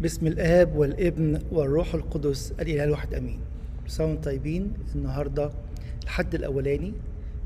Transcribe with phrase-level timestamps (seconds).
[0.00, 3.38] باسم الآب والابن والروح القدس الإله الواحد أمين.
[3.86, 5.50] سوا طيبين النهاردة
[6.04, 6.92] الحد الأولاني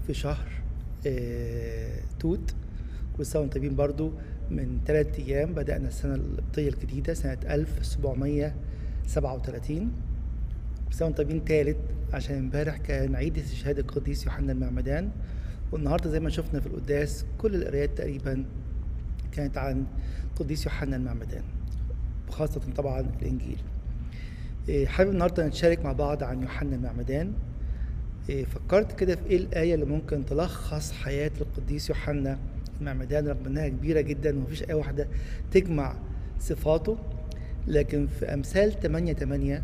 [0.07, 0.49] في شهر
[1.07, 2.55] آه توت.
[3.19, 4.13] وأنتم طيبين برضو
[4.51, 9.93] من ثلاثة أيام بدأنا السنة القبطية الجديدة سنة 1737
[10.91, 11.77] سنة وأنتم طيبين تالت
[12.13, 15.11] عشان امبارح كان عيد استشهاد القديس يوحنا المعمدان.
[15.73, 18.45] والنهاردة زي ما شفنا في القداس كل القرايات تقريبا
[19.33, 19.85] كانت عن
[20.31, 21.43] القديس يوحنا المعمدان.
[22.35, 23.59] وخاصة طبعا الإنجيل.
[24.69, 27.33] إيه، حابب النهارده نتشارك مع بعض عن يوحنا المعمدان.
[28.29, 32.39] إيه، فكرت كده في إيه الآية اللي ممكن تلخص حياة القديس يوحنا
[32.81, 35.09] المعمدان؟ رغم انها كبيرة جدا ومفيش آية واحدة
[35.53, 35.95] تجمع
[36.41, 36.97] صفاته.
[37.67, 39.63] لكن في أمثال 8 8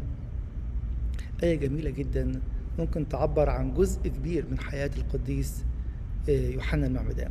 [1.43, 2.41] آية جميلة جدا
[2.79, 5.65] ممكن تعبر عن جزء كبير من حياة القديس
[6.29, 7.31] إيه، يوحنا المعمدان.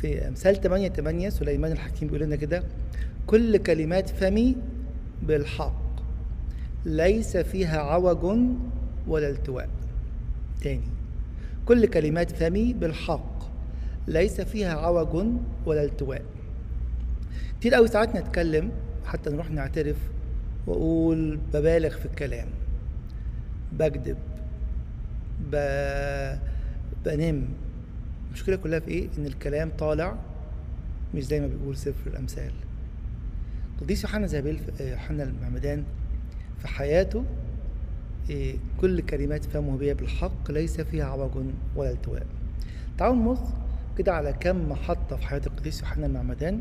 [0.00, 2.62] في أمثال 8 8 سليمان الحكيم بيقول لنا كده
[3.26, 4.56] كل كلمات فمي
[5.22, 5.80] بالحق
[6.84, 8.38] ليس فيها عوج
[9.06, 9.68] ولا التواء.
[10.62, 10.88] تاني
[11.66, 13.40] كل كلمات فمي بالحق
[14.08, 15.26] ليس فيها عوج
[15.66, 16.22] ولا التواء.
[17.60, 18.70] كتير قوي ساعات نتكلم
[19.06, 19.96] حتى نروح نعترف
[20.66, 22.48] وأقول ببالغ في الكلام.
[23.72, 24.16] بكذب
[25.52, 25.56] ب...
[27.04, 27.48] بنم
[28.30, 30.16] المشكلة كلها في إيه؟ إن الكلام طالع
[31.14, 32.52] مش زي ما بيقول سفر الأمثال.
[33.76, 35.84] القديس يوحنا زابيل يوحنا المعمدان
[36.58, 37.24] في حياته
[38.30, 41.30] إيه، كل كلمات فمه بها بالحق ليس فيها عوج
[41.76, 42.26] ولا التواء.
[42.98, 43.38] تعالوا نبص
[43.98, 46.60] كده على كم محطة في حياة القديس يوحنا المعمدان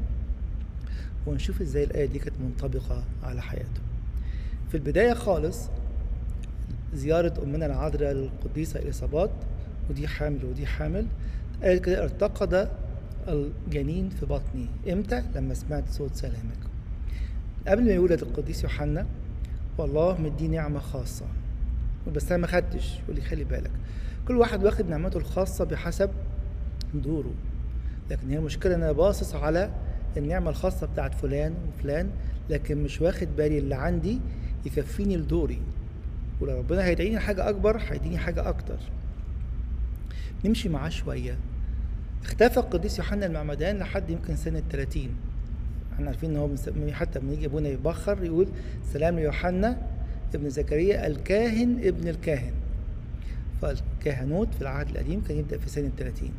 [1.27, 3.81] ونشوف إزاي الآية دي كانت منطبقة على حياته.
[4.69, 5.69] في البداية خالص
[6.93, 9.31] زيارة أمنا العذراء القديسة إليصابات
[9.89, 11.05] ودي حامل ودي حامل.
[11.63, 12.69] قالت كده ارتقد
[13.27, 14.67] الجنين في بطني.
[14.91, 16.57] إمتى؟ لما سمعت صوت سلامك.
[17.67, 19.05] قبل ما يولد القديس يوحنا
[19.77, 21.25] والله مديه نعمة خاصة.
[22.15, 23.71] بس أنا ما خدتش يقول لي خلي بالك.
[24.27, 26.09] كل واحد واخد نعمته الخاصة بحسب
[26.93, 27.33] دوره.
[28.11, 29.71] لكن هي المشكلة أنا باصص على
[30.17, 32.09] النعمة الخاصة بتاعت فلان وفلان
[32.49, 34.19] لكن مش واخد بالي اللي عندي
[34.65, 35.61] يكفيني لدوري.
[36.41, 38.77] ولو ربنا هيدعيني حاجة أكبر هيديني حاجة أكتر.
[40.45, 41.37] نمشي معاه شوية.
[42.23, 45.09] اختفى القديس يوحنا المعمدان لحد يمكن سنة 30
[45.93, 46.49] إحنا عارفين إن هو
[46.91, 48.47] حتى لما يجي أبونا يبخر يقول
[48.93, 49.77] سلام ليوحنا
[50.35, 52.53] ابن زكريا الكاهن ابن الكاهن.
[53.61, 56.29] فالكهنوت في العهد القديم كان يبدأ في سنة 30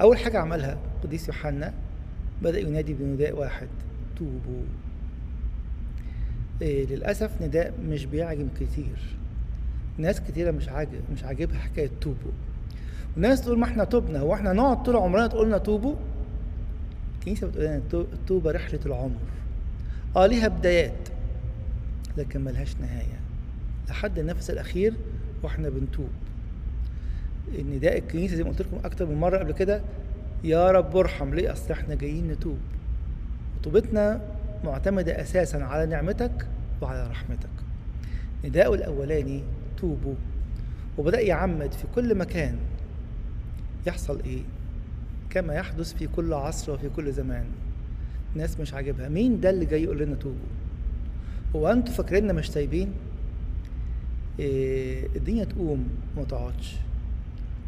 [0.00, 1.74] أول حاجة عملها القديس يوحنا
[2.42, 3.68] بدأ ينادي بنداء واحد
[4.16, 4.62] توبوا.
[6.62, 9.16] إيه للأسف نداء مش بيعجب كتير.
[9.98, 12.32] ناس كتيرة مش عاجب مش عاجبها حكاية توبوا.
[13.18, 15.94] وناس تقول ما إحنا تبنا هو إحنا نقعد طول عمرنا تقولنا توبوا؟
[17.18, 19.18] الكنيسة بتقول لنا التوبة رحلة العمر.
[20.16, 21.08] آه ليها بدايات
[22.16, 23.20] لكن ملهاش نهاية.
[23.88, 24.94] لحد النفس الأخير
[25.42, 26.08] وإحنا بنتوب.
[27.58, 29.82] نداء الكنيسة زي ما قلت لكم أكتر من مرة قبل كده
[30.44, 32.58] يا رب ارحم ليه؟ أصل إحنا جايين نتوب.
[33.60, 34.20] وتوبتنا
[34.64, 36.46] معتمدة أساسا على نعمتك
[36.82, 37.48] وعلى رحمتك.
[38.44, 39.42] نداءه الأولاني
[39.76, 40.14] توبوا.
[40.98, 42.56] وبدأ يعمد في كل مكان.
[43.88, 44.42] يحصل إيه؟
[45.30, 47.44] كما يحدث في كل عصر وفي كل زمان.
[48.34, 49.08] ناس مش عاجبها.
[49.08, 50.48] مين ده اللي جاي يقول لنا توبوا؟
[51.56, 52.92] هو أنتوا فاكريننا مش تايبين
[54.38, 56.76] إيه الدنيا تقوم وما تقعدش.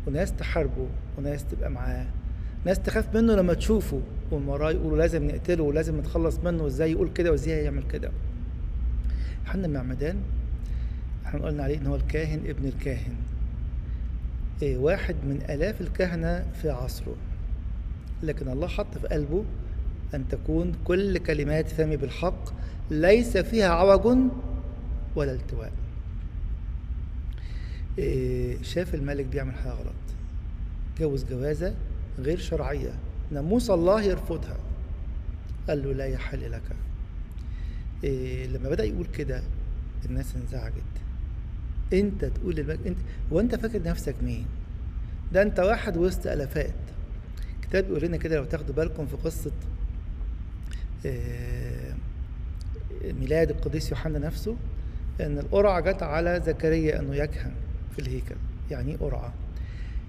[0.07, 0.87] وناس تحاربه
[1.19, 2.07] وناس تبقى معاه.
[2.65, 4.01] ناس تخاف منه لما تشوفه.
[4.31, 6.63] ومن وراه يقولوا لازم نقتله ولازم نتخلص منه.
[6.63, 8.11] وإزاي يقول كده وإزاي يعمل كده؟
[9.47, 10.17] يوحنا المعمدان
[11.27, 13.15] إحنا قلنا عليه إن هو الكاهن ابن الكاهن.
[14.63, 17.17] واحد من آلاف الكهنة في عصره.
[18.23, 19.45] لكن الله حط في قلبه
[20.15, 22.45] أن تكون كل كلمات فمي بالحق
[22.91, 24.19] ليس فيها عوج
[25.17, 25.73] ولا التواء.
[27.99, 29.95] إيه شاف الملك بيعمل حاجة غلط.
[30.99, 31.75] جوز جوازة
[32.19, 32.93] غير شرعية.
[33.31, 34.57] ناموس الله يرفضها.
[35.69, 36.63] قال له لا يحل لك.
[38.05, 39.43] إيه لما بدأ يقول كده
[40.05, 40.75] الناس انزعجت.
[41.93, 42.99] انت تقول للملك انت
[43.31, 44.47] وانت فاكر نفسك مين؟
[45.33, 46.75] ده انت واحد وسط الافات
[47.57, 49.51] الكتاب بيقول لنا كده لو تاخدوا بالكم في قصة
[53.21, 54.57] ميلاد القديس يوحنا نفسه
[55.21, 57.53] إن القرعة جت على زكريا أنه يكهن
[57.93, 58.35] في الهيكل.
[58.71, 59.33] يعني إيه قرعة؟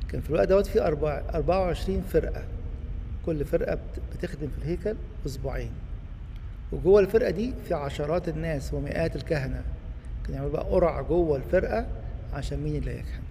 [0.10, 2.44] كان في الوقت دوت في 24 فرقة.
[3.26, 3.78] كل فرقة
[4.18, 4.96] بتخدم في الهيكل
[5.26, 5.72] أسبوعين.
[6.72, 9.64] وجوه الفرقة دي في عشرات الناس ومئات الكهنة.
[10.26, 11.88] كان يعملوا بقى قرعة جوه الفرقة
[12.34, 13.22] عشان مين اللي يكهن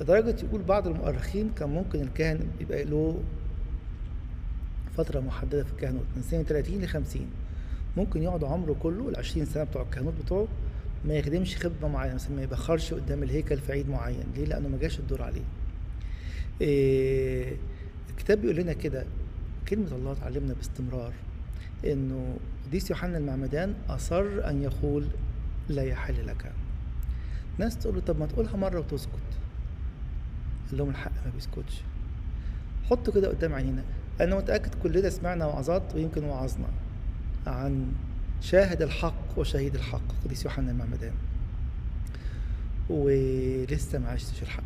[0.00, 3.20] لدرجة يقول بعض المؤرخين كان ممكن الكاهن يبقى له
[4.96, 7.26] فترة محددة في الكهنوت من سنة 30 ل 50
[7.96, 10.48] ممكن يقعد عمره كله ال 20 سنة بتوع الكهنوت بتوعه
[11.04, 14.24] ما يخدمش خدمة معينة مثلا ما يبخرش قدام الهيكل في عيد معين.
[14.36, 15.42] ليه؟ لأنه ما جاش الدور عليه.
[16.60, 17.56] إيه
[18.10, 19.04] الكتاب بيقول لنا كده
[19.68, 21.12] كلمة الله تعلمنا باستمرار
[21.84, 22.36] إنه
[22.66, 25.04] قديس يوحنا المعمدان أصر أن يقول
[25.68, 26.52] لا يحل لك.
[27.58, 29.10] ناس تقول له طب ما تقولها مرة وتسكت.
[30.68, 31.80] قال لهم الحق ما بيسكتش.
[32.90, 33.82] حطوا كده قدام عينينا.
[34.20, 36.66] أنا متأكد كلنا سمعنا وعظات ويمكن وعظنا
[37.46, 37.92] عن
[38.40, 40.22] شاهد الحق وشهيد الحق.
[40.24, 41.12] قديس يوحنا المعمدان.
[42.90, 44.62] ولسه ما عشتش الحق.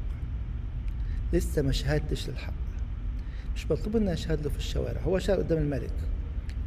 [1.33, 2.53] لسه ما شهدتش للحق.
[3.57, 5.01] مش مطلوب ان أشهد له في الشوارع.
[5.01, 5.93] هو شهد قدام الملك.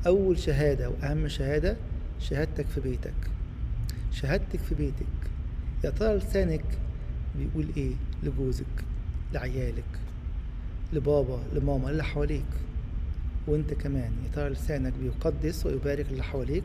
[0.07, 1.77] أول شهادة وأهم شهادة
[2.19, 3.13] شهادتك في بيتك.
[4.11, 5.05] شهادتك في بيتك.
[5.83, 6.63] يا ترى لسانك
[7.37, 7.93] بيقول إيه
[8.23, 8.85] لجوزك
[9.33, 9.99] لعيالك
[10.93, 12.45] لبابا لماما اللي حواليك.
[13.47, 16.63] وأنت كمان يا ترى لسانك بيقدس ويبارك اللي حواليك.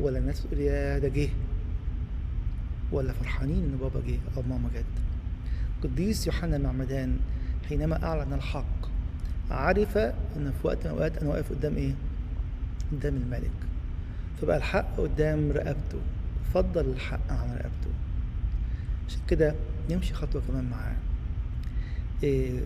[0.00, 1.28] ولا الناس تقول يا ده جه.
[2.92, 4.84] ولا فرحانين إن بابا جه أو ماما جت.
[5.82, 7.16] قديس يوحنا المعمدان
[7.68, 8.80] حينما أعلن الحق.
[9.50, 11.94] عرف إن في وقت من الأوقات أنا واقف قدام إيه؟
[12.92, 13.50] قدام الملك.
[14.42, 15.98] فبقى الحق قدام رقبته.
[16.54, 17.90] فضل الحق عن رقبته.
[19.08, 19.54] عشان كده
[19.90, 20.96] نمشي خطوة كمان معاه.
[22.22, 22.60] إيه،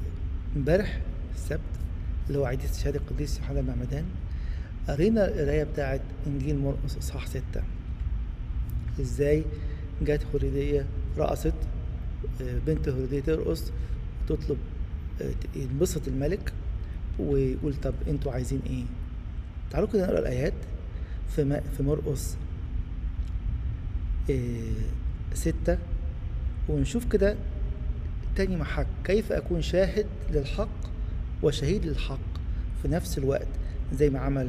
[0.56, 1.00] امبارح
[1.34, 1.60] السبت
[2.28, 4.04] اللي هو عيد استشهاد القديس يوحنا المعمدان
[4.88, 7.62] قرينا القراية بتاعت إنجيل مرقس إصحاح ستة.
[9.00, 9.44] إزاي
[10.02, 10.86] جت هرودية
[11.18, 11.54] رقصت
[12.42, 13.72] آه، بنت هرودية ترقص
[14.22, 14.58] وتطلب
[15.22, 16.52] آه، ينبسط الملك
[17.18, 18.84] ويقول طب أنتوا عايزين إيه؟
[19.70, 20.52] تعالوا كده نقرأ الآيات
[21.36, 22.36] في في مرقس
[25.34, 25.78] ستة
[26.68, 27.36] ونشوف كده
[28.36, 30.68] تاني محك كيف أكون شاهد للحق
[31.42, 32.18] وشهيد للحق
[32.82, 33.46] في نفس الوقت
[33.92, 34.48] زي ما عمل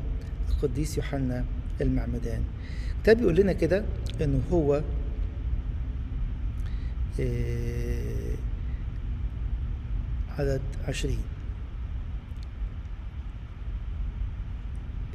[0.49, 1.45] القديس يوحنا
[1.81, 2.41] المعمدان.
[2.97, 3.83] الكتاب بيقول لنا كده
[4.21, 4.81] انه هو
[7.19, 8.35] آه،
[10.39, 11.19] عدد عشرين.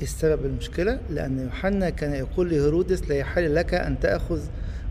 [0.02, 4.40] السبب المشكلة لأن يوحنا كان يقول لهيرودس لا يحل لك أن تأخذ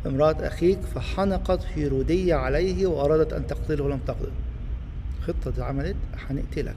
[0.05, 0.79] امرأة أخيك.
[0.81, 3.99] فحنقت هيرودية عليه وأرادت أن تقتله ولم
[5.19, 5.95] الخطة دي عملت
[6.29, 6.75] هنقتلك.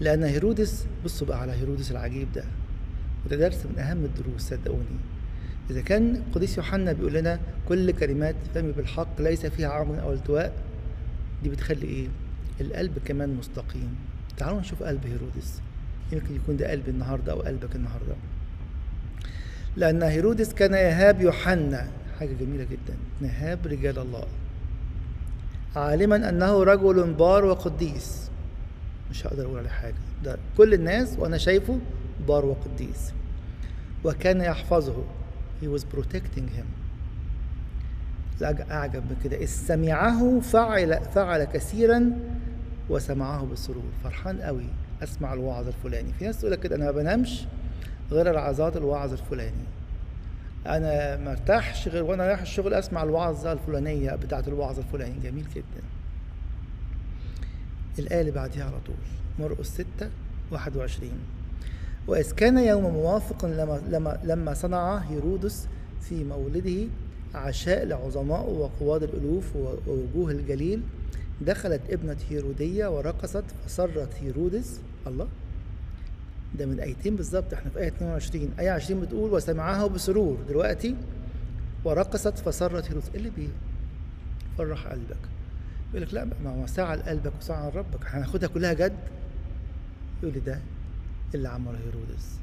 [0.00, 2.44] لأن هيرودس بصوا بقى على هيرودس العجيب ده.
[3.26, 4.98] وده درس من أهم الدروس صدقوني.
[5.70, 10.52] إذا كان قديس يوحنا بيقول لنا كل كلمات فمي بالحق ليس فيها عمر أو التواء
[11.42, 12.06] دي بتخلي إيه؟
[12.60, 13.94] القلب كمان مستقيم.
[14.36, 15.60] تعالوا نشوف قلب هيرودس.
[16.12, 18.14] يمكن يكون ده قلبي النهارده أو قلبك النهارده.
[19.76, 21.88] لأن هيرودس كان يهاب يوحنا.
[22.18, 22.96] حاجة جميلة جدا.
[23.20, 24.24] نهاب رجال الله.
[25.76, 28.30] عالما أنه رجل بار وقديس.
[29.10, 29.94] مش هقدر أقول عليه حاجة.
[30.24, 31.78] ده كل الناس وأنا شايفه
[32.28, 33.12] بار وقديس.
[34.04, 35.04] وكان يحفظه.
[35.62, 36.66] He was protecting him.
[38.70, 42.12] أعجب من كده إذ سمعه فعل فعل كثيرا
[42.90, 44.66] وسمعه بسرور فرحان قوي.
[45.02, 46.12] أسمع الوعظ الفلاني.
[46.18, 47.44] في ناس تقول لك كده أنا ما بنامش
[48.10, 49.64] غير العظات الوعظ الفلاني.
[50.66, 55.20] أنا ما ارتاحش غير وأنا رايح الشغل أسمع الوعظة الفلانية بتاعه الوعظ الفلاني.
[55.22, 55.82] جميل جدا.
[57.98, 58.96] الآية اللي بعديها على طول.
[59.38, 60.10] مرقس 6
[60.50, 61.12] 21
[62.06, 65.68] وإذ كان يوم موافق لما لما لما صنع هيرودس
[66.00, 66.86] في مولده
[67.34, 70.82] عشاء لعظماء وقواد الألوف ووجوه الجليل
[71.40, 75.28] دخلت ابنة هيرودية ورقصت فسرت هيرودس الله.
[76.58, 80.38] ده من آيتين بالظبط إحنا في آية 22 آية 20 بتقول وسمعها بسرور.
[80.48, 80.96] دلوقتي
[81.84, 83.30] ورقصت فسرت هيرودس إيه اللي
[84.58, 85.16] بيفرح قلبك.
[85.90, 88.00] يقول لك لا ما هو ساعة لقلبك وساعة لربك.
[88.06, 88.96] هناخدها كلها جد؟
[90.22, 90.60] يقول لي ده
[91.34, 92.38] اللي عمله هيرودس.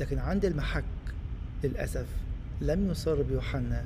[0.00, 0.84] لكن عند المحك
[1.64, 2.06] للأسف
[2.60, 3.84] لم يصر بيوحنا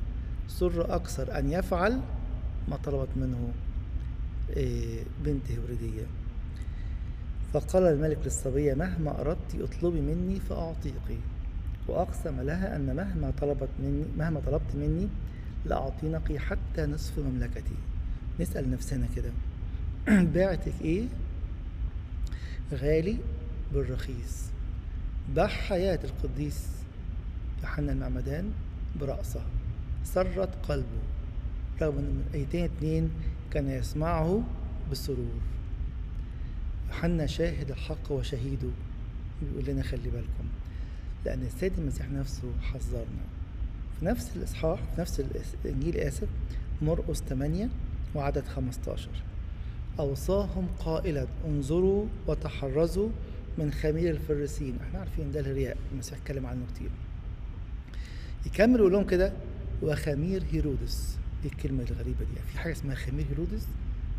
[0.49, 2.00] سر أكثر أن يفعل
[2.69, 3.53] ما طلبت منه
[4.57, 6.03] إيه، بنت هيرودية
[7.56, 11.18] فقال الملك للصبية مهما أردت اطلبي مني فأعطيك
[11.88, 15.08] وأقسم لها أن مهما طلبت مني مهما طلبت مني
[15.66, 17.75] لأعطينك حتى نصف مملكتي.
[18.40, 19.30] نسأل نفسنا كده.
[20.34, 21.04] بعتك إيه؟
[22.72, 23.16] غالي
[23.72, 24.44] بالرخيص.
[25.34, 26.66] باع حياة القديس
[27.62, 28.50] يوحنا المعمدان
[29.00, 29.42] برأسه.
[30.04, 31.02] سرت قلبه.
[31.82, 33.10] رغم أن من آيتين اتنين
[33.50, 34.42] كان يسمعه
[34.90, 35.55] بسرور.
[36.88, 38.69] يوحنا شاهد الحق وشهيده.
[39.43, 40.45] بيقول لنا خلي بالكم.
[41.25, 43.25] لأن السيد المسيح نفسه حذرنا.
[44.00, 45.23] في نفس الإصحاح في نفس
[45.64, 46.28] الإنجيل آسف
[46.83, 47.69] مرقس 8
[48.14, 49.09] وعدد 15
[49.99, 53.09] أوصاهم قائلا انظروا وتحرزوا
[53.59, 56.90] من خمير الفريسين إحنا عارفين ده الرياء المسيح اتكلم عنه كتير.
[58.47, 59.33] يكمل يقول لهم كده
[59.83, 61.16] وخمير هيرودس.
[61.45, 62.40] إيه الكلمة الغريبة دي.
[62.52, 63.66] في حاجة اسمها خمير هيرودس؟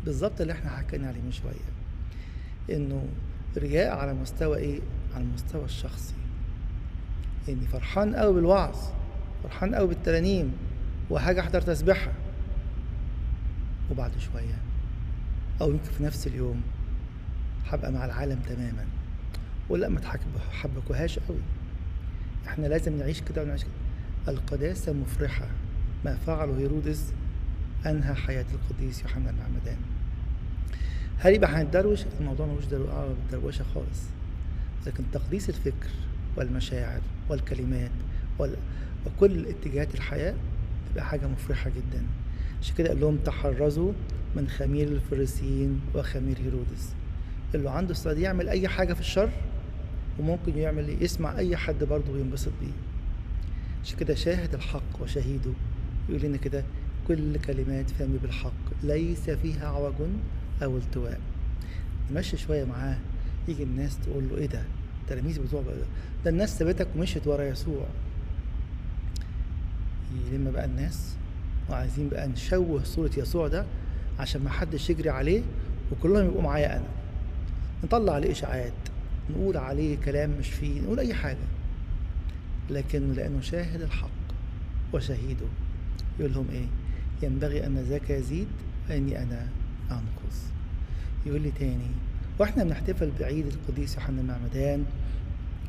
[0.04, 1.77] بالظبط اللي إحنا حكينا عليه من شوية.
[2.70, 3.06] إنه
[3.56, 4.80] رياء على مستوى إيه؟
[5.14, 6.14] على المستوى الشخصي.
[7.48, 8.76] اني فرحان قوي بالوعظ
[9.42, 10.52] فرحان قوي بالترانيم
[11.10, 12.12] وحاجة أحضر تسبيحها
[13.90, 14.58] وبعد شوية
[15.60, 16.62] أو يمكن في نفس اليوم
[17.68, 18.84] هبقى مع العالم تماما.
[19.68, 20.00] ولا ما
[20.50, 21.38] تحبكوهاش قوي.
[22.46, 23.72] إحنا لازم نعيش كده ونعيش كده.
[24.28, 25.46] القداسة مفرحة.
[26.04, 27.12] ما فعله هيرودس
[27.86, 29.76] أنهى حياة القديس يوحنا المعمدان
[31.18, 32.64] هل يبقى هنتدروش الموضوع ملوش
[33.32, 34.02] دروشة خالص.
[34.86, 35.88] لكن تقديس الفكر
[36.36, 37.90] والمشاعر والكلمات
[38.38, 38.56] وال...
[39.06, 40.34] وكل اتجاهات الحياة
[40.90, 42.02] تبقى حاجة مفرحة جدا.
[42.62, 43.92] عشان كده قال لهم تحرزوا
[44.36, 46.92] من خمير الفريسيين وخمير هيرودس.
[47.54, 49.30] اللي عنده استعداد يعمل أي حاجة في الشر
[50.18, 52.72] وممكن يعمل يسمع أي حد برضه وينبسط بيه.
[53.84, 55.50] عشان كده شاهد الحق وشهيده.
[56.08, 56.64] يقول لنا كده
[57.08, 58.52] كل كلمات فمي بالحق.
[58.82, 59.94] ليس فيها عوج
[60.62, 61.20] أو التواء
[62.10, 62.96] نمشي شوية معاه
[63.48, 64.62] يجي الناس تقول له إيه ده؟
[65.02, 65.62] التلاميذ بتوع
[66.24, 66.30] ده.
[66.30, 67.86] الناس سابتك ومشيت ورا يسوع.
[70.32, 71.14] يلم بقى الناس
[71.70, 73.64] وعايزين بقى نشوه صورة يسوع ده
[74.18, 75.42] عشان ما حدش يجري عليه
[75.92, 76.86] وكلهم يبقوا معايا أنا.
[77.84, 78.72] نطلع عليه إشاعات
[79.30, 81.46] نقول عليه كلام مش فيه نقول أي حاجة.
[82.70, 84.08] لكن لأنه شاهد الحق
[84.92, 85.46] وشهيده
[86.20, 86.66] يقول لهم إيه؟
[87.22, 88.46] ينبغي أن ذاك يزيد
[88.90, 89.48] وإني أنا.
[89.90, 90.38] أنقص
[91.26, 91.90] يقول لي تاني
[92.38, 94.84] وإحنا بنحتفل بعيد القديس يوحنا المعمدان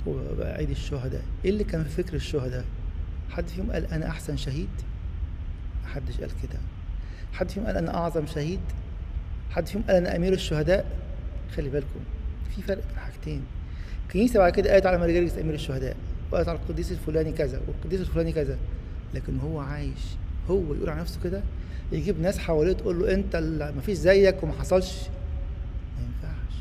[0.07, 2.65] وعيد الشهداء إيه اللي كان في فكر الشهداء؟
[3.29, 4.69] حد فيهم قال أنا أحسن شهيد؟
[5.85, 6.59] محدش قال كده.
[7.33, 8.59] حد فيهم قال أنا أعظم شهيد؟
[9.51, 10.85] حد فيهم قال أنا أمير الشهداء؟
[11.55, 11.99] خلي بالكم
[12.55, 13.41] في فرق بين حاجتين.
[14.07, 15.95] الكنيسة بعد كده قالت على مارجريس أمير الشهداء
[16.31, 18.57] وقالت على القديس الفلاني كذا والقديس الفلاني كذا
[19.13, 19.99] لكن هو عايش
[20.49, 21.41] هو يقول على نفسه كده؟
[21.91, 23.35] يجيب ناس حواليه تقول له انت
[23.75, 24.93] ما فيش زيك وما حصلش.
[25.97, 26.53] ما ينفعش.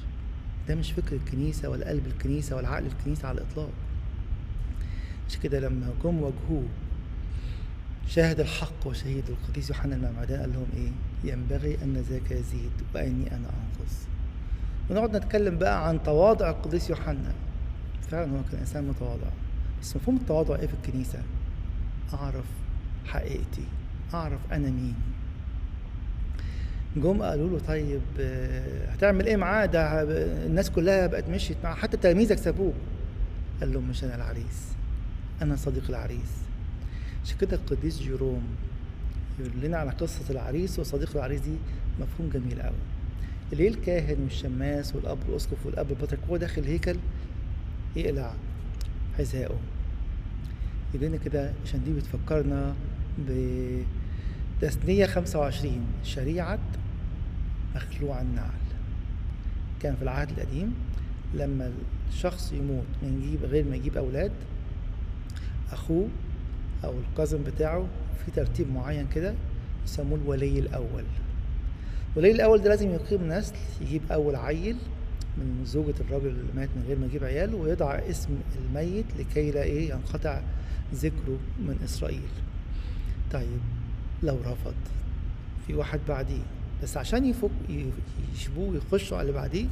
[0.68, 3.70] ده مش فكر الكنيسة ولا قلب الكنيسة ولا عقل الكنيسة على الإطلاق.
[5.28, 6.64] مش كده لما جم واجهوه
[8.08, 10.90] شاهد الحق وشهيد القديس يوحنا المعمدان قال لهم إيه؟
[11.32, 13.94] ينبغي أن ذاك يزيد وأني أنا أنقص.
[14.90, 17.32] ونقعد نتكلم بقى عن تواضع القديس يوحنا.
[18.10, 19.28] فعلا هو كان إنسان متواضع.
[19.82, 21.18] بس مفهوم التواضع إيه في الكنيسة؟
[22.14, 22.44] أعرف
[23.06, 23.64] حقيقتي.
[24.14, 24.94] أعرف أنا مين.
[26.96, 28.00] جم قالوا له طيب
[28.88, 30.02] هتعمل إيه معاه؟ ده
[30.46, 32.72] الناس كلها بقت مشيت معاه حتى تلاميذك سابوه.
[33.60, 34.68] قال لهم مش أنا العريس
[35.42, 36.32] أنا صديق العريس.
[37.24, 38.42] عشان كده القديس جيروم
[39.40, 41.54] يقول لنا على قصة العريس وصديق العريس دي
[42.00, 42.74] مفهوم جميل قوي
[43.52, 46.96] ليه الكاهن والشماس والأب الاسقف والأب البطرك هو داخل الهيكل
[47.96, 48.32] يقلع
[49.18, 49.58] حذائه
[50.94, 52.74] لنا كده عشان دي بتفكرنا
[54.58, 56.58] بتثنية 25 شريعة
[57.74, 58.50] مخلوع النعل.
[59.80, 60.74] كان في العهد القديم
[61.34, 61.72] لما
[62.08, 64.32] الشخص يموت من يجيب غير ما يجيب أولاد
[65.72, 66.08] أخوه
[66.84, 67.86] أو القزم بتاعه
[68.24, 69.34] في ترتيب معين كده
[69.84, 71.04] يسموه الولي الأول.
[72.16, 74.76] الولي الأول ده لازم يقيم نسل يجيب أول عيل
[75.38, 79.62] من زوجة الراجل اللي مات من غير ما يجيب عيال ويضع اسم الميت لكي لا
[79.62, 80.40] إيه ينقطع
[80.94, 82.28] ذكره من إسرائيل.
[83.32, 83.60] طيب
[84.22, 84.74] لو رفض.
[85.66, 86.42] في واحد بعديه.
[86.82, 87.50] بس عشان يفك
[88.34, 89.66] يشبوه ويخشوا على اللي بعديه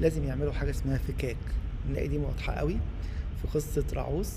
[0.00, 1.36] لازم يعملوا حاجة اسمها فكاك.
[1.90, 2.76] نلاقي دي واضحة قوي
[3.42, 4.32] في قصة رعوس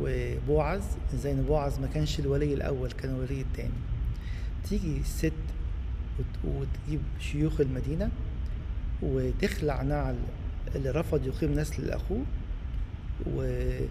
[0.00, 0.82] وبوعز
[1.14, 3.70] إزاي ان بوعز ما كانش الولي الأول كان الولي التاني.
[4.68, 5.32] تيجي الست
[6.44, 8.10] وتجيب شيوخ المدينة
[9.02, 10.16] وتخلع نعل
[10.74, 12.22] اللي رفض يقيم نسل لأخوه
[13.26, 13.82] وتاخد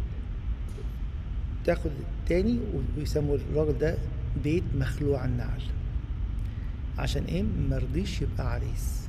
[2.21, 2.59] التاني
[2.97, 3.97] ويسموا الراجل ده
[4.43, 5.61] بيت مخلوع النعل.
[6.97, 9.07] عشان إيه؟ مرضيش يبقى عريس.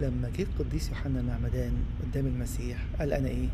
[0.00, 3.48] لما جه القديس يوحنا المعمدان قدام المسيح قال أنا إيه؟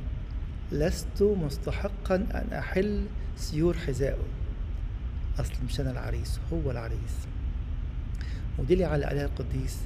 [0.72, 4.22] لست مستحقا أن أحل سيور حذائه.
[5.38, 7.16] اصل مش أنا العريس هو العريس.
[8.58, 9.78] ودي اللي علق عليها القديس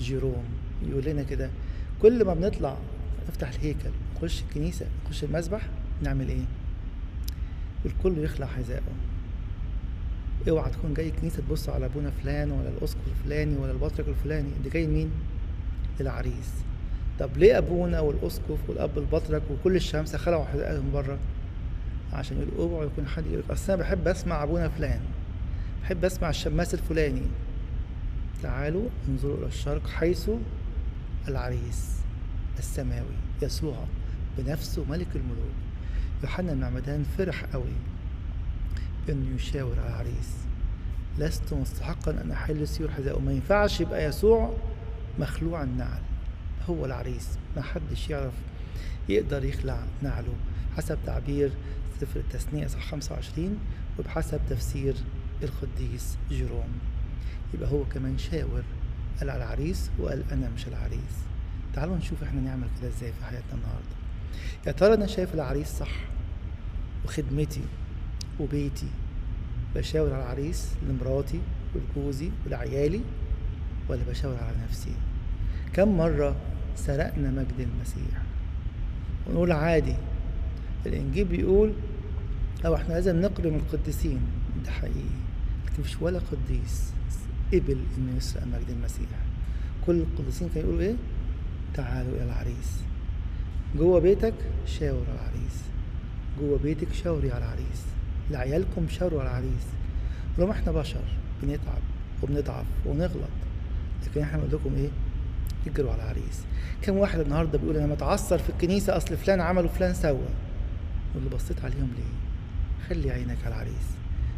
[0.00, 0.44] جيروم.
[0.88, 1.50] يقول لنا كده
[2.02, 2.76] كل ما بنطلع
[3.28, 5.62] نفتح الهيكل نخش الكنيسة نخش المسبح
[6.02, 6.44] نعمل إيه؟
[7.86, 8.82] الكل يخلع حذائه.
[10.48, 14.72] اوعى تكون جاي الكنيسة تبص على ابونا فلان ولا الأسقف الفلاني ولا البطرك الفلاني انت
[14.74, 15.10] جاي مين؟
[16.00, 16.52] العريس.
[17.18, 21.18] طب ليه ابونا والأسقف والأب البطرك وكل الشمس خلعوا حذائهم بره؟
[22.12, 25.00] عشان يقولوا يكون حد يقول أصل أنا بحب أسمع ابونا فلان
[25.82, 27.22] بحب أسمع الشماس الفلاني.
[28.42, 30.30] تعالوا انظروا إلى الشرق حيث
[31.28, 31.96] العريس
[32.58, 33.84] السماوي يسوع
[34.38, 35.54] بنفسه ملك الملوك.
[36.22, 37.72] يوحنا المعمدان فرح قوي.
[39.08, 40.36] انه يشاور على العريس.
[41.18, 43.18] لست مستحقا أن أحل سيور حذاءه.
[43.18, 44.54] ما ينفعش يبقى يسوع
[45.18, 46.02] مخلوع النعل
[46.70, 47.28] هو العريس.
[47.56, 48.32] ما حدش يعرف
[49.08, 50.34] يقدر يخلع نعله.
[50.76, 51.50] حسب تعبير
[52.00, 53.58] سفر التثنية صح 25
[53.98, 54.94] وبحسب تفسير
[55.42, 56.68] القديس جيروم.
[57.54, 58.62] يبقى هو كمان شاور
[59.20, 61.14] قال على العريس وقال أنا مش العريس.
[61.74, 63.96] تعالوا نشوف إحنا نعمل كده إزاي في حياتنا النهارده.
[64.66, 65.90] يا ترى أنا شايف العريس صح؟
[67.04, 67.60] وخدمتي
[68.40, 68.86] وبيتي.
[69.74, 71.40] بشاور على العريس لمراتي
[71.74, 73.00] ولجوزي ولعيالي
[73.88, 74.92] ولا بشاور على نفسي.
[75.72, 76.36] كم مرة
[76.76, 78.22] سرقنا مجد المسيح.
[79.26, 79.94] ونقول عادي.
[80.86, 81.72] الإنجيل بيقول
[82.66, 84.20] أو إحنا لازم نكرم القديسين.
[84.64, 85.20] ده حقيقي.
[85.66, 86.92] لكن مش ولا قديس
[87.52, 89.08] قبل إنه يسرق مجد المسيح.
[89.86, 90.94] كل القديسين كانوا يقولوا إيه؟
[91.74, 92.80] تعالوا إلى العريس.
[93.76, 94.34] جوه بيتك
[94.66, 95.56] شاور على العريس.
[96.40, 97.82] جوه بيتك شاوري على العريس.
[98.30, 99.66] لعيالكم شاوروا على العريس
[100.38, 101.04] لو إحنا بشر
[101.42, 101.82] بنتعب
[102.22, 103.30] وبنضعف ونغلط
[104.06, 104.88] لكن إحنا بنقول لكم إيه؟
[105.66, 106.44] اجروا على العريس.
[106.82, 110.28] كم واحد النهارده بيقول أنا متعثر في الكنيسة أصل فلان عمل وفلان سوى.
[111.14, 113.86] واللي بصيت عليهم ليه؟ خلي عينك على العريس.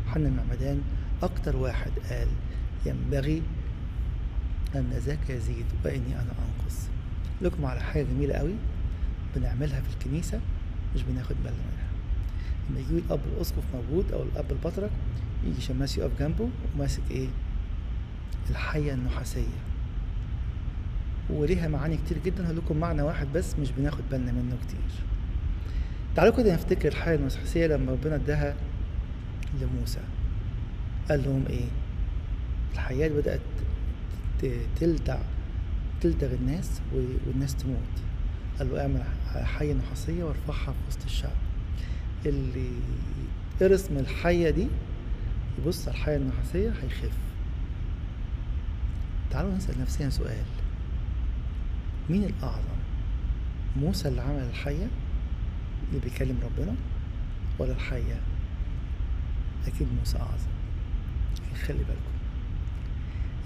[0.07, 0.81] حنا المعمدان
[1.23, 2.29] أكتر واحد قال
[2.87, 3.43] ينبغي
[4.75, 6.77] أن ذاك يزيد وإني أنا أنقص.
[7.43, 8.55] لكم على حاجة جميلة قوي
[9.37, 10.41] بنعملها في الكنيسة
[10.95, 11.82] مش بناخد بالنا منها.
[12.71, 14.91] لما يجي الاب الاسقف موجود أو الأب البطرك
[15.47, 17.29] يجي شماس يقف جنبه وماسك إيه؟
[18.51, 19.59] الحية النحاسية.
[21.31, 24.81] وليها معاني كتير جدا هقول لكم معنى واحد بس مش بناخد بالنا منه كتير.
[26.17, 28.55] تعالوا كده نفتكر الحية النحاسية لما ربنا اداها
[29.61, 30.01] لموسى.
[31.11, 31.65] قال لهم إيه؟
[32.73, 33.41] الحياة بدأت
[34.81, 35.19] تلدع
[36.01, 36.81] تلدغ الناس
[37.27, 37.77] والناس تموت.
[38.59, 39.03] قال له اعمل
[39.47, 41.37] حية نحاسية وارفعها في وسط الشعب.
[42.27, 42.71] اللي
[43.61, 44.67] قرص من الحية دي
[45.59, 47.17] يبص على الحية النحاسية هيخف.
[49.31, 50.45] تعالوا نسأل نفسنا سؤال.
[52.11, 52.79] مين الأعظم؟
[53.77, 54.87] موسى اللي عمل الحية
[55.89, 56.75] اللي بيكلم ربنا
[57.59, 58.21] ولا الحية؟
[59.67, 60.53] أكيد موسى أعظم.
[61.67, 62.13] خلي بالكم.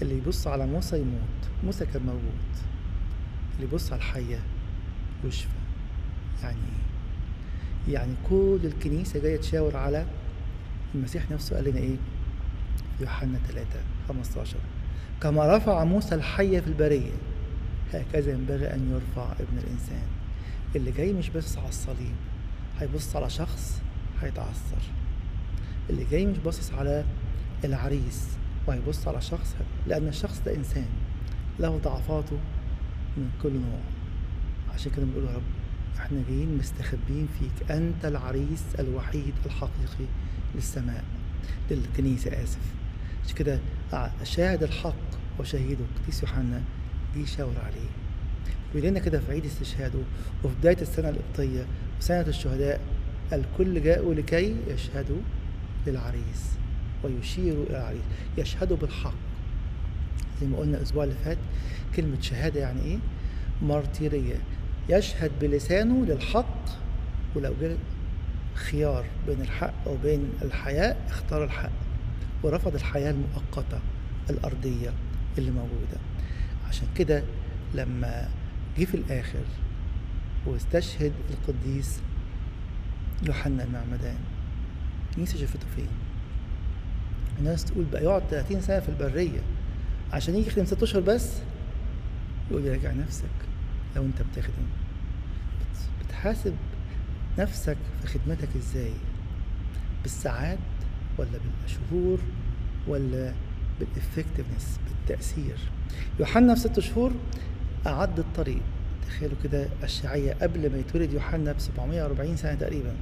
[0.03, 1.51] اللي يبص على موسى يموت.
[1.65, 2.57] موسى كان موجود.
[3.55, 4.41] اللي يبص على الحية
[5.25, 5.49] يشفى.
[6.43, 6.86] يعني إيه؟
[7.89, 10.07] يعني كل الكنيسة جاية تشاور على
[10.95, 11.97] المسيح نفسه قال لنا في
[13.01, 13.67] يوحنا 3
[14.09, 14.57] 15
[15.23, 17.13] كما رفع موسى الحية في البرية
[17.93, 20.03] هكذا ينبغي أن يرفع ابن الإنسان.
[20.77, 22.15] اللي جاي مش بس على الصليب
[22.81, 23.81] هيبص على شخص
[24.23, 24.83] هيتعثر.
[25.91, 27.05] اللي جاي مش باصص على
[27.65, 28.29] العريس
[28.67, 29.55] وهيبص على شخص
[29.87, 30.87] لأن الشخص ده إنسان
[31.61, 32.39] له ضعفاته
[33.17, 33.81] من كل نوع.
[34.75, 35.43] عشان كده بنقول يا رب
[35.99, 37.71] إحنا جايين مستخبين فيك.
[37.71, 40.07] أنت العريس الوحيد الحقيقي
[40.55, 41.05] للسماء.
[41.71, 42.59] للكنيسة آسف.
[43.25, 43.61] عشان كده
[44.23, 44.95] شاهد الحق
[45.41, 46.63] وشهيده القديس يوحنا
[47.17, 47.89] يشاور عليه.
[48.75, 49.99] بيقول لنا كده في عيد استشهاده
[50.45, 51.67] وفي بداية السنة القبطية
[52.01, 52.81] وسنة الشهداء
[53.33, 55.21] الكل جاءوا لكي يشهدوا
[55.87, 56.45] للعريس
[57.05, 58.03] ويشيروا إلى العريس.
[58.39, 59.15] يشهدوا بالحق.
[60.41, 61.39] زي ما قلنا الأسبوع اللي فات
[61.97, 62.99] كلمة شهادة يعني إيه؟
[63.63, 64.37] مارتيرية.
[64.89, 66.65] يشهد بلسانه للحق
[67.35, 67.77] ولو جه
[68.55, 71.71] خيار بين الحق وبين الحياة اختار الحق
[72.43, 73.79] ورفض الحياة المؤقتة
[74.31, 74.93] الأرضية
[75.39, 75.99] اللي موجودة
[76.69, 77.23] عشان كده
[77.75, 78.29] لما
[78.79, 79.45] جه في الآخر
[80.47, 82.01] واستشهد القديس
[83.23, 84.17] يوحنا المعمدان
[85.11, 85.89] الكنيسة شافته فين؟
[87.39, 89.41] الناس تقول بقى يقعد 30 سنة في البرية
[90.13, 91.33] عشان يجي يخدم ست أشهر بس
[92.51, 93.25] يقول لي راجع نفسك
[93.97, 94.67] لو أنت بتخدم.
[96.01, 96.55] بتحاسب
[97.39, 98.93] نفسك في خدمتك إزاي؟
[100.03, 100.59] بالساعات
[101.19, 101.29] ولا
[101.63, 102.19] بالشهور
[102.89, 103.33] ولا
[103.81, 105.57] بالافكتفنس بالتأثير؟
[106.21, 107.13] يوحنا في ست شهور
[107.87, 108.61] أعد الطريق.
[109.07, 112.95] تخيلوا كده الشعية قبل ما يتولد يوحنا ب 740 سنة تقريبا.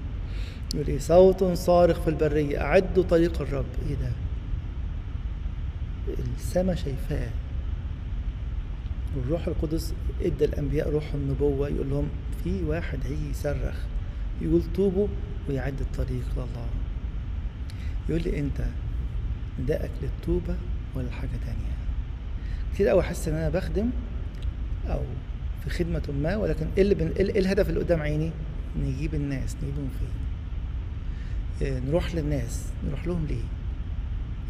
[0.74, 3.66] يقول إيه؟ صوت صارخ في البرية أعدوا طريق الرب.
[3.88, 4.12] إيه ده؟
[6.38, 7.28] السما شايفاه.
[9.16, 12.08] والروح القدس ادى الأنبياء روح النبوة يقول لهم
[12.44, 13.76] في واحد هيجي يصرخ
[14.42, 15.08] يقول توبوا
[15.48, 16.66] ويعد الطريق لله
[18.08, 18.64] يقول لي أنت
[19.60, 20.56] ندائك للتوبة
[20.94, 21.74] ولا حاجة تانية؟
[22.74, 23.90] كتير قوي أحس إن أنا بخدم
[24.88, 25.00] أو
[25.64, 27.06] في خدمة ما ولكن إيه اللي بن...
[27.16, 28.30] إيه الهدف اللي قدام عيني؟
[28.82, 30.08] نجيب الناس نجيبهم فين؟
[31.68, 33.42] إيه نروح للناس نروح لهم ليه؟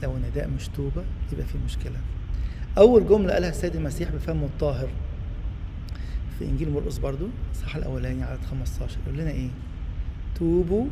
[0.02, 1.98] لو نداء مش توبة يبقى في مشكلة.
[2.78, 4.88] أول جملة قالها السيد المسيح بفمه الطاهر
[6.38, 9.48] في إنجيل مرقس برضو الصح الأولاني عدد 15 يقول لنا إيه؟
[10.38, 10.86] توبوا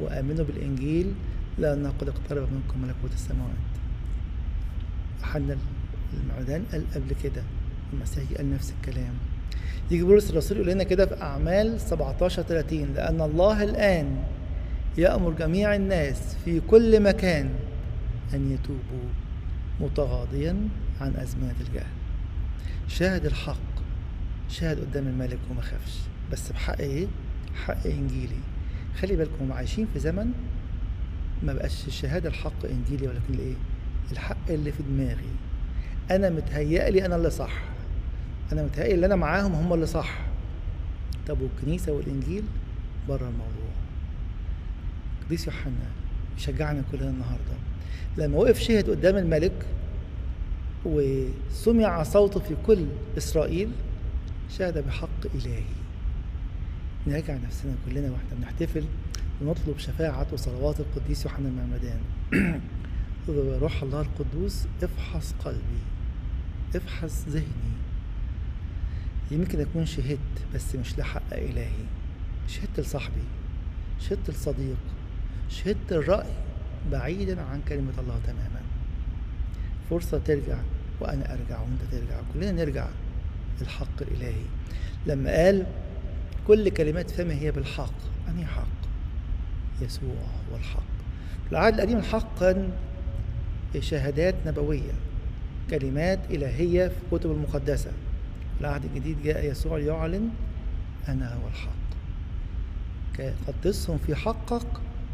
[0.00, 1.12] وآمنوا بالإنجيل
[1.58, 3.52] لأنه قد اقترب منكم ملكوت السماوات.
[5.20, 5.56] يوحنا
[6.22, 7.42] المعدان قال قبل كده
[7.92, 9.14] المسيح قال نفس الكلام.
[9.90, 14.16] يجي بولس الرسول يقول لنا كده في أعمال 17 30 لأن الله الآن
[14.98, 17.50] يأمر جميع الناس في كل مكان
[18.34, 19.08] أن يتوبوا
[19.80, 20.68] متغاضيا
[21.00, 21.92] عن ازمنه الجهل
[22.88, 23.56] شاهد الحق
[24.48, 25.98] شاهد قدام الملك وما خافش.
[26.32, 27.06] بس بحق إيه
[27.64, 28.40] حق إنجيلي.
[29.00, 30.32] خلي بالكم عايشين في زمن
[31.42, 33.54] ما بقاش الشهاده الحق إنجيلي ولكن الإيه؟
[34.12, 35.30] الحق اللي في دماغي.
[36.10, 37.62] أنا متهيألي أنا اللي صح.
[38.52, 40.20] أنا متهيألي اللي أنا معاهم هم اللي صح.
[41.28, 42.42] طب والكنيسة والإنجيل
[43.08, 43.72] بره الموضوع.
[45.26, 45.72] قديس يوحنا
[46.38, 47.54] يشجعنا كلنا النهارده.
[48.18, 49.66] لما وقف شهد قدام الملك
[50.84, 52.86] وسمع صوته في كل
[53.18, 53.70] إسرائيل
[54.58, 55.62] شهد بحق إلهي.
[57.06, 58.84] نراجع نفسنا كلنا وإحنا بنحتفل
[59.42, 62.00] ونطلب شفاعة وصلوات القديس يوحنا المعمدان
[63.60, 65.82] روح الله القدوس افحص قلبي
[66.74, 67.72] افحص ذهني.
[69.30, 70.18] يمكن أكون شهدت
[70.54, 71.84] بس مش لحق إلهي.
[72.48, 73.22] شهدت لصاحبي
[74.00, 74.76] شهدت لصديق
[75.48, 76.32] شهدت الرأي
[76.92, 78.57] بعيدا عن كلمة الله تماما.
[79.90, 80.58] فرصة ترجع
[81.00, 82.20] وأنا أرجع وأنت ترجع.
[82.34, 82.86] كلنا نرجع
[83.60, 84.44] للحق الإلهي.
[85.06, 85.66] لما قال
[86.46, 87.94] كل كلمات فمي هي بالحق
[88.28, 88.78] أنهي حق
[89.82, 90.14] يسوع
[90.50, 90.82] هو الحق.
[91.44, 92.70] في العهد القديم الحق كان
[93.80, 94.92] شهادات نبوية
[95.70, 97.90] كلمات إلهية في الكتب المقدسة.
[98.60, 100.30] العهد الجديد جاء يسوع يعلن
[101.08, 101.78] أنا هو الحق.
[103.46, 104.66] قدسهم في حقك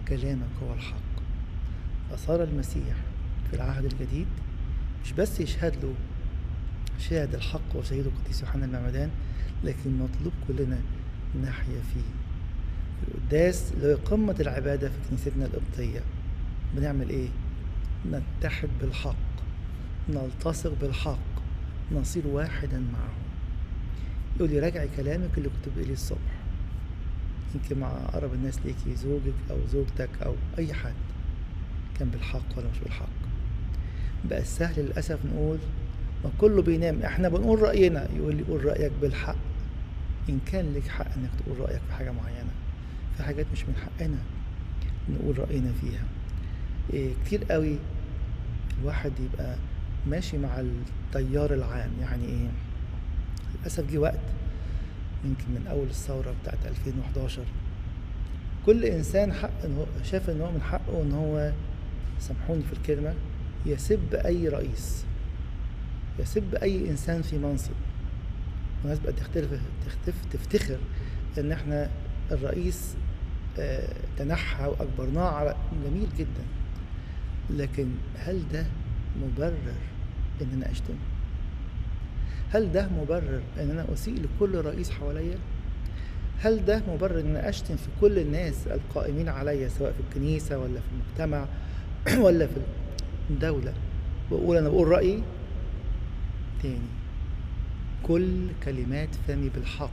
[0.08, 1.14] كلامك هو الحق.
[2.10, 2.96] فصار المسيح
[3.50, 4.26] في العهد الجديد
[5.04, 5.94] مش بس يشهد له
[6.98, 9.10] شاهد الحق وشهيده القديس يوحنا المعمدان
[9.64, 10.78] لكن مطلوب كلنا
[11.42, 12.10] نحيا فيه.
[13.00, 16.00] في القداس اللي هو قمة العبادة في كنيستنا القبطية.
[16.76, 17.28] بنعمل إيه؟
[18.12, 19.16] نتحد بالحق
[20.08, 21.18] نلتصق بالحق
[21.92, 23.12] نصير واحدا معه.
[24.36, 26.34] يقول لي راجعي كلامك اللي كنت بتقولي الصبح.
[27.54, 30.94] يمكن مع أقرب الناس ليكي زوجك أو زوجتك أو أي حد
[31.98, 33.33] كان بالحق ولا مش بالحق.
[34.30, 35.58] بقى السهل للأسف نقول
[36.24, 37.02] ما كله بينام.
[37.02, 39.36] إحنا بنقول رأينا يقول لي قول رأيك بالحق.
[40.28, 42.50] إن كان لك حق إنك تقول رأيك في حاجة معينة
[43.16, 44.18] في حاجات مش من حقنا
[45.08, 46.04] نقول رأينا فيها.
[46.92, 47.76] إيه كتير قوي
[48.80, 49.56] الواحد يبقى
[50.06, 51.90] ماشي مع التيار العام.
[52.00, 52.48] يعني إيه؟
[53.60, 54.18] للأسف جه وقت
[55.24, 57.42] يمكن من أول الثورة بتاعت 2011
[58.66, 61.52] كل إنسان حق إن هو شاف إن هو من حقه إن هو
[62.18, 63.14] سامحوني في الكلمة
[63.66, 65.04] يسب أي رئيس
[66.18, 67.72] يسب أي إنسان في منصب.
[68.84, 70.78] الناس بقت تختلف تختف تفتخر
[71.38, 71.90] إن إحنا
[72.32, 72.94] الرئيس
[73.58, 76.44] آه، تنحى وأجبرناه على جميل جدا.
[77.50, 78.66] لكن هل ده
[79.22, 79.74] مبرر
[80.42, 80.94] إن أنا أشتم؟
[82.52, 85.38] هل ده مبرر إن أنا أسيء لكل رئيس حواليا؟
[86.40, 90.80] هل ده مبرر إن أنا أشتم في كل الناس القائمين عليا سواء في الكنيسة ولا
[90.80, 91.46] في المجتمع
[92.26, 92.56] ولا في
[93.30, 93.74] الدولة
[94.30, 95.22] واقول أنا بقول رأيي
[96.62, 96.78] تاني.
[98.02, 99.90] كل كلمات فمي بالحق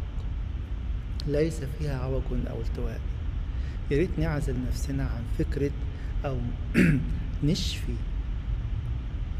[1.27, 2.99] ليس فيها عوج أو التواء.
[3.91, 5.71] يا ريت نعزل نفسنا عن فكرة
[6.25, 6.37] أو
[7.43, 7.93] نشفي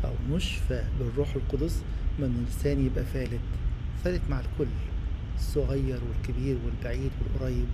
[0.06, 1.84] أو نشفى بالروح القدس
[2.20, 3.40] من لساني يبقى فالت.
[4.04, 4.72] فالت مع الكل
[5.36, 7.68] الصغير والكبير والبعيد والقريب.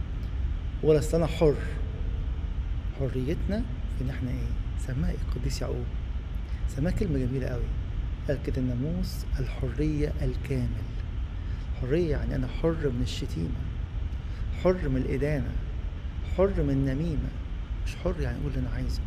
[0.84, 1.56] ولا أصل أنا حر.
[3.00, 3.64] حريتنا
[3.98, 4.48] في ان إحنا إيه؟
[4.88, 5.86] سماها إيه القديس يعقوب.
[6.68, 7.64] سماها كلمة جميلة قوي.
[8.28, 10.68] قال كده الناموس الحرية الكامل.
[11.82, 13.60] حرية يعني أنا حر من الشتيمة
[14.64, 15.52] حر من الإدانة
[16.38, 17.30] حر من النميمة.
[17.86, 19.02] مش حر يعني أقول اللي أنا عايزه.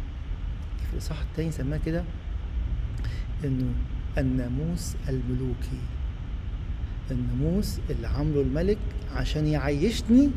[0.86, 2.04] في الإصحاح التاني سماه كده
[3.44, 3.72] إنه
[4.18, 5.80] الناموس الملوكي.
[7.10, 8.78] الناموس اللي عامله الملك
[9.14, 10.30] عشان يعيشني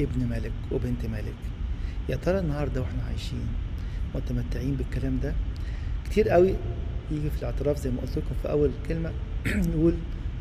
[0.00, 1.34] ابن ملك وبنت ملك.
[2.08, 3.46] يا ترى النهارده وإحنا عايشين
[4.14, 5.34] متمتعين بالكلام ده؟
[6.10, 6.54] كتير قوي
[7.10, 9.12] يجي في الاعتراف زي ما قلت لكم في أول كلمة
[9.74, 9.94] نقول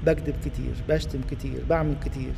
[0.06, 2.34] بكذب كتير بشتم كتير بعمل كتير.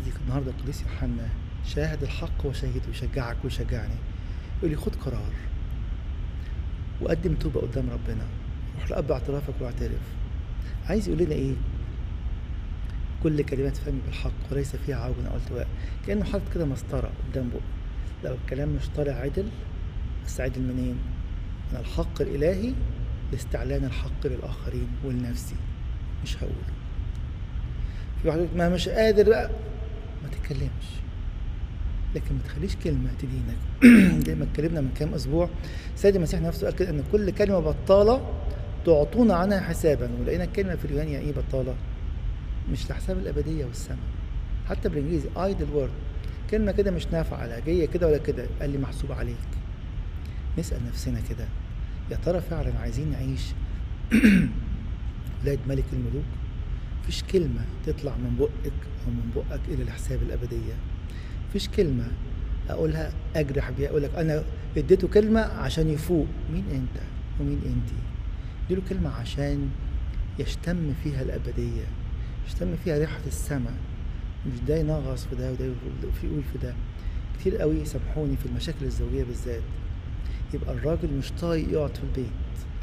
[0.00, 1.28] يجي النهارده القديس يوحنا
[1.66, 3.94] شاهد الحق وشاهد ويشجعك ويشجعني.
[4.58, 5.32] يقول لي خد قرار
[7.00, 8.26] وقدم توبة قدام ربنا
[8.80, 10.20] روح لأب اعترافك واعترف.
[10.88, 11.54] عايز يقول لنا إيه؟
[13.22, 15.68] كل كلمات فمي بالحق وليس فيها عوج أو التواء
[16.06, 17.60] كانه حاطط كده مسطرة قدام بقه
[18.24, 19.48] لو الكلام مش طالع عدل
[20.26, 20.98] بس عدل منين؟
[21.80, 22.72] الحق الإلهي
[23.32, 25.54] لاستعلان الحق للآخرين ولنفسي.
[26.24, 26.54] مش هقوله
[28.22, 29.50] في واحد ما مش قادر بقى.
[30.22, 30.86] ما تتكلمش.
[32.14, 33.56] لكن ما تخليش كلمة تدينك.
[34.26, 35.48] زي ما اتكلمنا من كام أسبوع.
[35.96, 38.30] سيد المسيح نفسه كده إن كل كلمة بطالة
[38.86, 40.10] تعطونا عنها حسابا.
[40.20, 41.74] ولقينا الكلمة في اليونان يعني إيه بطالة؟
[42.72, 43.98] مش لحساب الأبدية والسماء.
[44.68, 45.90] حتى بالإنجليزي idle word.
[46.50, 48.46] كلمة كده مش نافعة لا جاية كده ولا كده.
[48.60, 49.36] قال لي محسوب عليك.
[50.58, 51.44] نسأل نفسنا كده.
[52.10, 53.42] يا ترى فعلا عايزين نعيش
[55.42, 56.24] ولاد ملك الملوك؟
[57.02, 58.72] مفيش كلمة تطلع من بقك
[59.06, 60.74] أو من بقك إلى الحساب الأبدية.
[61.48, 62.06] مفيش كلمة
[62.70, 64.44] أقولها أجرح بيها أقول لك أنا
[64.76, 66.26] اديته كلمة عشان يفوق.
[66.52, 67.02] مين أنت
[67.40, 68.00] ومين أنتي
[68.66, 69.68] اديله كلمة عشان
[70.38, 71.84] يشتم فيها الأبدية
[72.46, 73.74] يشتم فيها ريحة السماء.
[74.46, 76.74] مش ده ينغص في ده وده يقول في ده.
[77.38, 79.62] كتير قوي سامحوني في المشاكل الزوجية بالذات.
[80.54, 82.30] يبقى الراجل مش طايق يقعد في البيت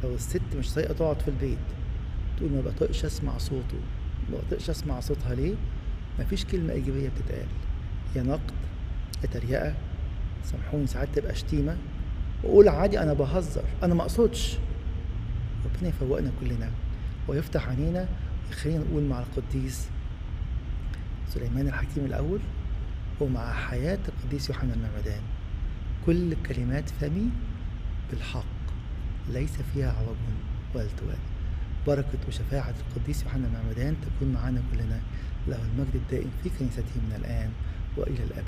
[0.04, 1.58] أو الست مش طايقة تقعد في البيت.
[2.38, 3.78] تقول ما بطيقش أسمع صوته.
[4.32, 5.56] ما بطيقش أسمع صوتها ليه؟
[6.20, 7.48] مفيش كلمة إيجابية بتتقال.
[8.16, 8.52] يا نقد
[9.24, 9.74] يا تريقة.
[10.44, 11.78] سامحوني ساعات تبقى شتيمة.
[12.44, 13.64] وأقول عادي أنا بهزر.
[13.84, 14.58] أنا ما أقصدش.
[15.66, 16.72] ربنا يفوقنا كلنا.
[17.28, 18.08] ويفتح عينينا.
[18.50, 19.88] ويخلينا نقول مع القديس
[21.30, 22.40] سليمان الحكيم الأول
[23.22, 25.22] ومع حياة القديس يوحنا المعمدان
[26.08, 27.30] كل كلمات فمي
[28.12, 28.44] بالحق
[29.30, 30.16] ليس فيها عوج
[30.76, 31.20] ولا التواء
[31.88, 35.00] بركة وشفاعة القديس يوحنا المعمدان تكون معنا كلنا.
[35.48, 37.50] له المجد الدائم في كنيسته من الآن
[37.98, 38.46] وإلى الأبد.